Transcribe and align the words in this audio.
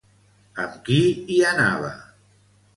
Amb 0.63 0.79
qui 0.87 0.97
hi 1.35 1.39
anava? 1.53 1.95